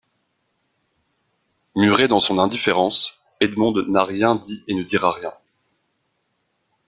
[1.75, 5.31] Murée dans son indifférence, Edmonde n'a rien dit et ne dira rien.